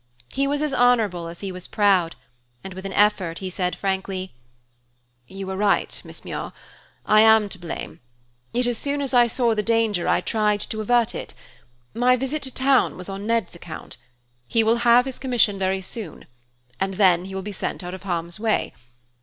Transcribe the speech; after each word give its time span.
He 0.33 0.47
was 0.47 0.63
as 0.63 0.73
honorable 0.73 1.27
as 1.27 1.41
he 1.41 1.51
was 1.51 1.67
proud, 1.67 2.15
and 2.63 2.73
with 2.73 2.87
an 2.87 2.93
effort 2.93 3.37
he 3.37 3.51
said 3.51 3.75
frankly, 3.75 4.33
"You 5.27 5.47
are 5.51 5.55
right, 5.55 6.01
Miss 6.03 6.25
Muir. 6.25 6.53
I 7.05 7.21
am 7.21 7.47
to 7.49 7.59
blame, 7.59 7.99
yet 8.51 8.65
as 8.65 8.79
soon 8.79 9.03
as 9.03 9.13
I 9.13 9.27
saw 9.27 9.53
the 9.53 9.61
danger, 9.61 10.07
I 10.07 10.19
tried 10.19 10.59
to 10.61 10.81
avert 10.81 11.13
it. 11.13 11.35
My 11.93 12.15
visit 12.15 12.41
to 12.41 12.51
town 12.51 12.97
was 12.97 13.09
on 13.09 13.27
Ned's 13.27 13.53
account; 13.53 13.97
he 14.47 14.63
will 14.63 14.77
have 14.77 15.05
his 15.05 15.19
commission 15.19 15.59
very 15.59 15.81
soon, 15.81 16.25
and 16.79 16.95
then 16.95 17.25
he 17.25 17.35
will 17.35 17.43
be 17.43 17.51
sent 17.51 17.83
out 17.83 17.93
of 17.93 18.01
harm's 18.01 18.39
way. 18.39 18.73